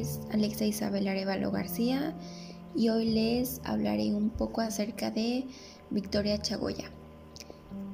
es 0.00 0.20
Alexa 0.32 0.64
Isabel 0.64 1.08
Arevalo 1.08 1.50
García 1.50 2.14
y 2.74 2.88
hoy 2.88 3.10
les 3.10 3.60
hablaré 3.64 4.14
un 4.14 4.30
poco 4.30 4.60
acerca 4.60 5.10
de 5.10 5.46
Victoria 5.90 6.38
Chagoya. 6.38 6.90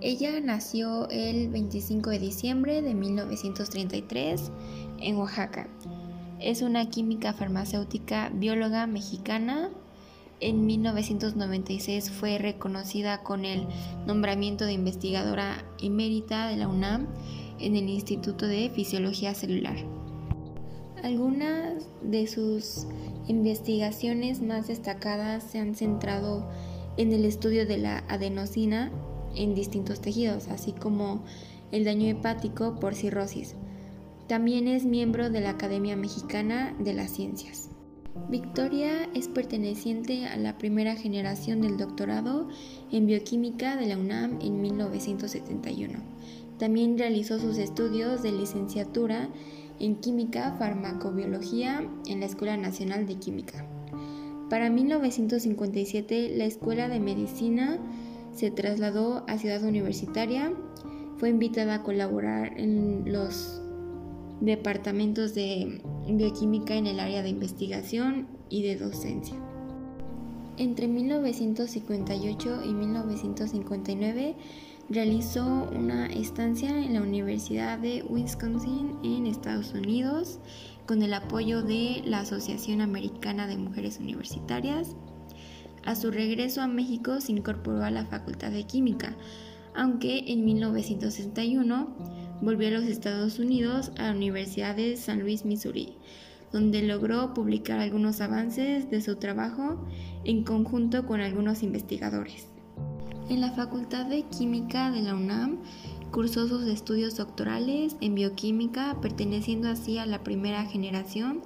Ella 0.00 0.40
nació 0.40 1.08
el 1.10 1.48
25 1.48 2.10
de 2.10 2.18
diciembre 2.18 2.82
de 2.82 2.94
1933 2.94 4.50
en 5.00 5.16
Oaxaca. 5.16 5.68
Es 6.40 6.62
una 6.62 6.90
química 6.90 7.32
farmacéutica 7.32 8.30
bióloga 8.34 8.86
mexicana. 8.86 9.70
En 10.40 10.66
1996 10.66 12.10
fue 12.10 12.38
reconocida 12.38 13.22
con 13.22 13.44
el 13.44 13.66
nombramiento 14.06 14.64
de 14.64 14.72
investigadora 14.72 15.64
emérita 15.80 16.48
de 16.48 16.56
la 16.56 16.68
UNAM 16.68 17.06
en 17.60 17.76
el 17.76 17.88
Instituto 17.88 18.46
de 18.46 18.68
Fisiología 18.70 19.34
Celular. 19.34 19.76
Algunas 21.04 21.84
de 22.00 22.26
sus 22.26 22.86
investigaciones 23.28 24.40
más 24.40 24.68
destacadas 24.68 25.42
se 25.42 25.58
han 25.58 25.74
centrado 25.74 26.48
en 26.96 27.12
el 27.12 27.26
estudio 27.26 27.66
de 27.66 27.76
la 27.76 27.98
adenosina 28.08 28.90
en 29.34 29.54
distintos 29.54 30.00
tejidos, 30.00 30.48
así 30.48 30.72
como 30.72 31.22
el 31.72 31.84
daño 31.84 32.08
hepático 32.08 32.80
por 32.80 32.94
cirrosis. 32.94 33.54
También 34.28 34.66
es 34.66 34.86
miembro 34.86 35.28
de 35.28 35.42
la 35.42 35.50
Academia 35.50 35.94
Mexicana 35.94 36.74
de 36.78 36.94
las 36.94 37.10
Ciencias. 37.10 37.68
Victoria 38.30 39.06
es 39.12 39.28
perteneciente 39.28 40.24
a 40.24 40.38
la 40.38 40.56
primera 40.56 40.96
generación 40.96 41.60
del 41.60 41.76
doctorado 41.76 42.48
en 42.90 43.06
bioquímica 43.06 43.76
de 43.76 43.88
la 43.88 43.98
UNAM 43.98 44.38
en 44.40 44.62
1971. 44.62 45.98
También 46.58 46.96
realizó 46.96 47.38
sus 47.38 47.58
estudios 47.58 48.22
de 48.22 48.32
licenciatura 48.32 49.28
en 49.80 49.96
Química 49.96 50.54
Farmacobiología 50.58 51.88
en 52.06 52.20
la 52.20 52.26
Escuela 52.26 52.56
Nacional 52.56 53.06
de 53.06 53.16
Química. 53.16 53.66
Para 54.50 54.70
1957 54.70 56.34
la 56.36 56.44
Escuela 56.44 56.88
de 56.88 57.00
Medicina 57.00 57.78
se 58.32 58.50
trasladó 58.50 59.24
a 59.28 59.38
Ciudad 59.38 59.62
Universitaria, 59.62 60.52
fue 61.18 61.28
invitada 61.30 61.76
a 61.76 61.82
colaborar 61.82 62.58
en 62.58 63.04
los 63.06 63.62
departamentos 64.40 65.34
de 65.34 65.80
bioquímica 66.08 66.74
en 66.74 66.86
el 66.86 67.00
área 67.00 67.22
de 67.22 67.28
investigación 67.28 68.26
y 68.50 68.62
de 68.62 68.76
docencia. 68.76 69.36
Entre 70.56 70.86
1958 70.86 72.62
y 72.64 72.74
1959 72.74 74.36
Realizó 74.90 75.70
una 75.74 76.06
estancia 76.06 76.68
en 76.68 76.92
la 76.92 77.00
Universidad 77.00 77.78
de 77.78 78.02
Wisconsin 78.02 78.98
en 79.02 79.26
Estados 79.26 79.72
Unidos 79.72 80.40
con 80.86 81.02
el 81.02 81.14
apoyo 81.14 81.62
de 81.62 82.02
la 82.04 82.20
Asociación 82.20 82.82
Americana 82.82 83.46
de 83.46 83.56
Mujeres 83.56 83.98
Universitarias. 83.98 84.94
A 85.86 85.96
su 85.96 86.10
regreso 86.10 86.60
a 86.60 86.66
México 86.66 87.22
se 87.22 87.32
incorporó 87.32 87.82
a 87.82 87.90
la 87.90 88.04
Facultad 88.04 88.50
de 88.50 88.64
Química, 88.64 89.16
aunque 89.74 90.30
en 90.30 90.44
1961 90.44 91.96
volvió 92.42 92.68
a 92.68 92.72
los 92.72 92.84
Estados 92.84 93.38
Unidos 93.38 93.90
a 93.96 94.02
la 94.02 94.12
Universidad 94.12 94.76
de 94.76 94.98
San 94.98 95.20
Luis, 95.20 95.46
Missouri, 95.46 95.96
donde 96.52 96.82
logró 96.82 97.32
publicar 97.32 97.78
algunos 97.80 98.20
avances 98.20 98.90
de 98.90 99.00
su 99.00 99.16
trabajo 99.16 99.88
en 100.24 100.44
conjunto 100.44 101.06
con 101.06 101.22
algunos 101.22 101.62
investigadores. 101.62 102.53
En 103.30 103.40
la 103.40 103.52
Facultad 103.52 104.04
de 104.04 104.22
Química 104.24 104.90
de 104.90 105.00
la 105.00 105.14
UNAM 105.14 105.56
cursó 106.10 106.46
sus 106.46 106.66
estudios 106.66 107.16
doctorales 107.16 107.96
en 108.02 108.14
bioquímica, 108.14 108.98
perteneciendo 109.00 109.68
así 109.68 109.96
a 109.96 110.04
la 110.04 110.22
primera 110.22 110.66
generación 110.66 111.40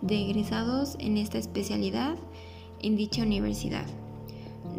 de 0.00 0.22
egresados 0.22 0.96
en 0.98 1.18
esta 1.18 1.36
especialidad 1.36 2.16
en 2.80 2.96
dicha 2.96 3.22
universidad. 3.22 3.84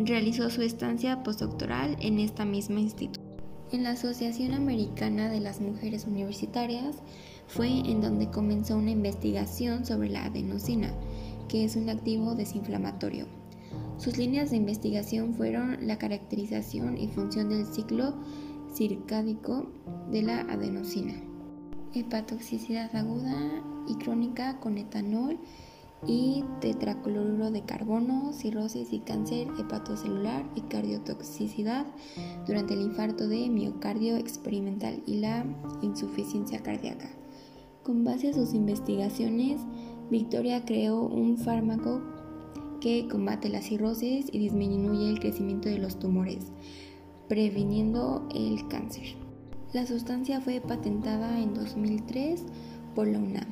Realizó 0.04 0.50
su 0.50 0.64
estancia 0.64 1.22
postdoctoral 1.22 1.96
en 2.00 2.20
esta 2.20 2.46
misma 2.46 2.80
institución. 2.80 3.30
En 3.72 3.84
la 3.84 3.92
Asociación 3.92 4.54
Americana 4.54 5.30
de 5.30 5.42
las 5.42 5.62
Mujeres 5.62 6.06
Universitarias 6.08 6.96
fue 7.48 7.68
en 7.68 8.02
donde 8.02 8.32
comenzó 8.32 8.76
una 8.76 8.90
investigación 8.90 9.86
sobre 9.86 10.10
la 10.10 10.26
adenosina, 10.26 10.92
que 11.48 11.64
es 11.64 11.76
un 11.76 11.90
activo 11.90 12.34
desinflamatorio. 12.34 13.39
Sus 14.00 14.18
líneas 14.18 14.50
de 14.50 14.56
investigación 14.56 15.34
fueron 15.34 15.86
la 15.86 15.98
caracterización 15.98 16.98
y 16.98 17.10
función 17.10 17.50
del 17.50 17.66
ciclo 17.66 18.14
circádico 18.74 19.68
de 20.10 20.22
la 20.22 20.40
adenosina, 20.40 21.16
hepatotoxicidad 21.94 22.96
aguda 22.96 23.62
y 23.90 23.96
crónica 23.96 24.58
con 24.62 24.78
etanol 24.78 25.38
y 26.08 26.46
tetracloruro 26.62 27.52
de 27.52 27.66
carbono, 27.66 28.32
cirrosis 28.32 28.94
y 28.94 29.00
cáncer 29.00 29.50
hepatocelular 29.60 30.50
y 30.56 30.62
cardiotoxicidad 30.62 31.86
durante 32.48 32.76
el 32.76 32.82
infarto 32.84 33.28
de 33.28 33.50
miocardio 33.50 34.16
experimental 34.16 35.04
y 35.06 35.16
la 35.16 35.44
insuficiencia 35.82 36.64
cardíaca. 36.64 37.10
Con 37.84 38.06
base 38.06 38.30
a 38.30 38.34
sus 38.34 38.54
investigaciones, 38.54 39.60
Victoria 40.10 40.64
creó 40.64 41.02
un 41.02 41.38
fármaco 41.38 42.02
que 42.80 43.08
combate 43.08 43.50
la 43.50 43.62
cirrosis 43.62 44.28
y 44.32 44.40
disminuye 44.40 45.10
el 45.10 45.20
crecimiento 45.20 45.70
de 45.70 45.80
los 45.80 46.00
tumores, 46.00 46.52
previniendo 47.28 48.28
el 48.34 48.68
cáncer. 48.68 49.16
La 49.74 49.86
sustancia 49.86 50.42
fue 50.42 50.62
patentada 50.62 51.40
en 51.40 51.54
2003 51.54 52.44
por 52.96 53.08
la 53.08 53.20
UNAM. 53.20 53.48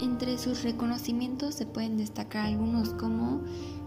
Entre 0.00 0.38
sus 0.38 0.62
reconocimientos 0.62 1.54
se 1.54 1.66
pueden 1.66 1.96
destacar 1.96 2.46
algunos 2.46 2.90
como 2.90 3.42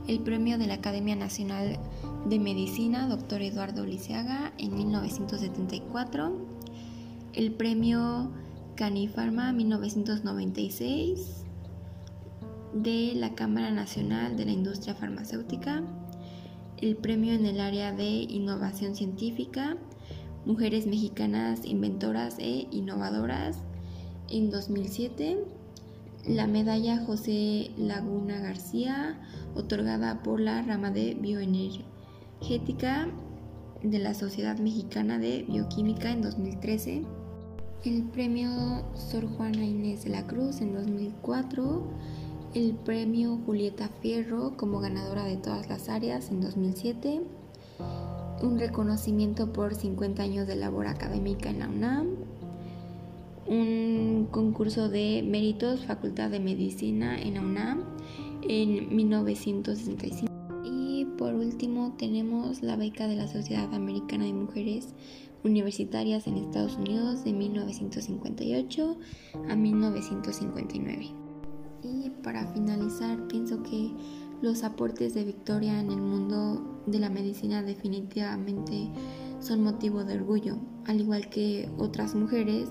el 0.08 0.20
premio 0.20 0.58
de 0.58 0.68
la 0.68 0.76
Academia 0.76 1.16
Nacional 1.16 1.80
de 2.28 2.40
Medicina, 2.40 3.08
Dr. 3.08 3.42
Eduardo 3.42 3.86
Liceaga, 3.86 4.54
en 4.58 4.76
1974, 4.76 6.34
el 7.34 7.52
premio 7.52 8.32
Canifarma 8.76 9.52
1996, 9.54 11.46
de 12.74 13.14
la 13.16 13.36
Cámara 13.36 13.72
Nacional 13.72 14.38
de 14.38 14.46
la 14.46 14.52
Industria 14.52 14.96
Farmacéutica, 14.96 15.84
el 16.78 16.96
premio 16.96 17.34
en 17.34 17.46
el 17.46 17.60
área 17.60 17.92
de 17.92 18.06
innovación 18.06 18.96
científica, 18.96 19.78
Mujeres 20.46 20.88
Mexicanas 20.88 21.66
Inventoras 21.66 22.38
e 22.40 22.68
Innovadoras 22.72 23.58
en 24.30 24.50
2007, 24.52 25.38
la 26.28 26.48
medalla 26.48 27.04
José 27.06 27.72
Laguna 27.78 28.40
García, 28.40 29.20
otorgada 29.56 30.24
por 30.24 30.40
la 30.40 30.62
rama 30.62 30.92
de 30.92 31.16
bioenergética 31.16 33.08
de 33.84 34.00
la 34.00 34.14
Sociedad 34.14 34.58
Mexicana 34.58 35.20
de 35.20 35.46
Bioquímica 35.48 36.12
en 36.12 36.22
2013, 36.22 37.04
el 37.86 38.04
premio 38.04 38.86
Sor 38.96 39.28
Juana 39.28 39.64
Inés 39.64 40.04
de 40.04 40.10
la 40.10 40.28
Cruz 40.28 40.62
en 40.62 40.74
2004, 40.74 41.88
el 42.54 42.74
premio 42.74 43.40
Julieta 43.46 43.90
Fierro 44.02 44.56
como 44.58 44.80
ganadora 44.80 45.26
de 45.26 45.38
todas 45.38 45.68
las 45.70 45.90
áreas 45.90 46.32
en 46.32 46.42
2007, 46.42 47.22
un 48.42 48.60
reconocimiento 48.60 49.52
por 49.52 49.76
50 49.76 50.24
años 50.24 50.48
de 50.48 50.56
labor 50.56 50.88
académica 50.88 51.50
en 51.50 51.60
la 51.60 51.68
UNAM, 51.68 52.08
un 53.48 54.28
concurso 54.32 54.90
de 54.90 55.24
méritos 55.26 55.86
Facultad 55.86 56.30
de 56.30 56.40
Medicina 56.40 57.20
en 57.22 57.36
la 57.36 57.42
UNAM 57.42 57.84
en 58.48 58.96
1965. 58.96 60.32
Y 60.66 61.06
por 61.18 61.34
último 61.34 61.96
tenemos 61.98 62.62
la 62.62 62.76
beca 62.76 63.08
de 63.08 63.16
la 63.16 63.28
Sociedad 63.28 63.74
Americana 63.74 64.26
de 64.26 64.34
Mujeres 64.34 64.94
Universitarias 65.44 66.28
en 66.28 66.38
Estados 66.38 66.76
Unidos 66.76 67.24
de 67.24 67.34
1958 67.34 68.98
a 69.50 69.56
1959. 69.56 71.27
Y 71.88 72.10
para 72.10 72.46
finalizar, 72.48 73.28
pienso 73.28 73.64
que 73.64 73.92
los 74.42 74.64
aportes 74.64 75.14
de 75.14 75.24
Victoria 75.24 75.80
en 75.80 75.90
el 75.90 76.02
mundo 76.02 76.82
de 76.86 77.00
la 77.00 77.10
medicina 77.10 77.64
definitivamente 77.64 78.92
son 79.40 79.64
motivo 79.64 80.04
de 80.04 80.16
orgullo. 80.16 80.58
Al 80.86 81.00
igual 81.00 81.30
que 81.30 81.70
otras 81.78 82.16
mujeres, 82.16 82.70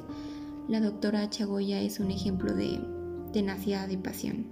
la 0.68 0.80
doctora 0.80 1.30
Chagoya 1.30 1.80
es 1.80 1.98
un 2.00 2.10
ejemplo 2.10 2.54
de 2.54 2.80
tenacidad 3.32 3.88
y 3.88 3.96
pasión. 3.96 4.46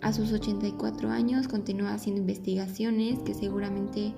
A 0.00 0.12
sus 0.12 0.32
84 0.32 1.10
años 1.10 1.46
continúa 1.46 1.94
haciendo 1.94 2.22
investigaciones 2.22 3.18
que 3.20 3.34
seguramente 3.34 4.14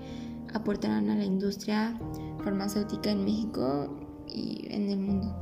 aportarán 0.55 1.11
a 1.11 1.17
la 1.17 1.25
industria 1.25 1.99
farmacéutica 2.45 3.11
en 3.11 3.25
México 3.25 3.89
y 4.29 4.67
en 4.71 4.91
el 4.91 4.99
mundo. 4.99 5.42